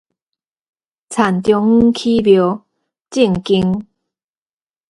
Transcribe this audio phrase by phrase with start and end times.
[0.03, 0.05] 田中
[1.51, 2.63] 央起廟，
[3.11, 3.85] 正經